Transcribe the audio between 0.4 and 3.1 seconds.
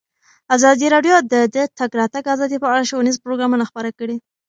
ازادي راډیو د د تګ راتګ ازادي په اړه